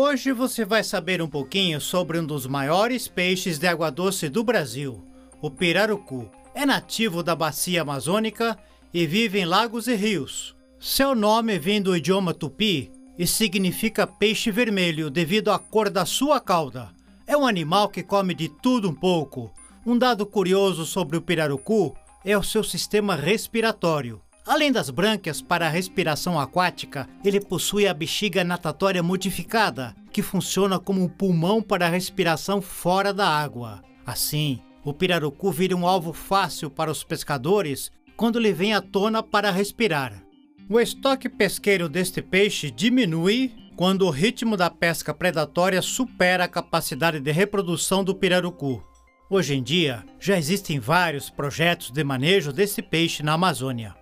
Hoje 0.00 0.30
você 0.30 0.64
vai 0.64 0.84
saber 0.84 1.20
um 1.20 1.26
pouquinho 1.26 1.80
sobre 1.80 2.20
um 2.20 2.24
dos 2.24 2.46
maiores 2.46 3.08
peixes 3.08 3.58
de 3.58 3.66
água 3.66 3.90
doce 3.90 4.28
do 4.28 4.44
Brasil, 4.44 5.04
o 5.42 5.50
pirarucu. 5.50 6.30
É 6.54 6.64
nativo 6.64 7.20
da 7.20 7.34
bacia 7.34 7.82
amazônica 7.82 8.56
e 8.94 9.04
vive 9.08 9.40
em 9.40 9.44
lagos 9.44 9.88
e 9.88 9.96
rios. 9.96 10.54
Seu 10.78 11.16
nome 11.16 11.58
vem 11.58 11.82
do 11.82 11.96
idioma 11.96 12.32
tupi 12.32 12.92
e 13.18 13.26
significa 13.26 14.06
peixe 14.06 14.52
vermelho 14.52 15.10
devido 15.10 15.50
à 15.50 15.58
cor 15.58 15.90
da 15.90 16.06
sua 16.06 16.38
cauda. 16.38 16.90
É 17.26 17.36
um 17.36 17.44
animal 17.44 17.88
que 17.88 18.04
come 18.04 18.34
de 18.34 18.48
tudo 18.48 18.88
um 18.88 18.94
pouco. 18.94 19.52
Um 19.84 19.98
dado 19.98 20.24
curioso 20.24 20.86
sobre 20.86 21.16
o 21.16 21.22
pirarucu 21.22 21.92
é 22.24 22.38
o 22.38 22.42
seu 22.44 22.62
sistema 22.62 23.16
respiratório. 23.16 24.22
Além 24.48 24.72
das 24.72 24.88
brânquias 24.88 25.42
para 25.42 25.66
a 25.66 25.68
respiração 25.68 26.40
aquática, 26.40 27.06
ele 27.22 27.38
possui 27.38 27.86
a 27.86 27.92
bexiga 27.92 28.42
natatória 28.42 29.02
modificada, 29.02 29.94
que 30.10 30.22
funciona 30.22 30.78
como 30.78 31.02
um 31.02 31.06
pulmão 31.06 31.60
para 31.60 31.84
a 31.84 31.90
respiração 31.90 32.62
fora 32.62 33.12
da 33.12 33.28
água. 33.28 33.82
Assim, 34.06 34.58
o 34.82 34.94
pirarucu 34.94 35.52
vira 35.52 35.76
um 35.76 35.86
alvo 35.86 36.14
fácil 36.14 36.70
para 36.70 36.90
os 36.90 37.04
pescadores 37.04 37.92
quando 38.16 38.38
ele 38.38 38.50
vem 38.54 38.72
à 38.72 38.80
tona 38.80 39.22
para 39.22 39.50
respirar. 39.50 40.24
O 40.66 40.80
estoque 40.80 41.28
pesqueiro 41.28 41.86
deste 41.86 42.22
peixe 42.22 42.70
diminui 42.70 43.52
quando 43.76 44.06
o 44.06 44.10
ritmo 44.10 44.56
da 44.56 44.70
pesca 44.70 45.12
predatória 45.12 45.82
supera 45.82 46.44
a 46.44 46.48
capacidade 46.48 47.20
de 47.20 47.32
reprodução 47.32 48.02
do 48.02 48.14
pirarucu. 48.14 48.82
Hoje 49.28 49.54
em 49.54 49.62
dia, 49.62 50.06
já 50.18 50.38
existem 50.38 50.80
vários 50.80 51.28
projetos 51.28 51.90
de 51.90 52.02
manejo 52.02 52.50
desse 52.50 52.80
peixe 52.80 53.22
na 53.22 53.34
Amazônia. 53.34 53.94